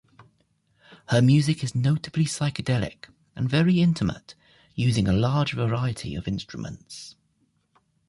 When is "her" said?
1.09-1.21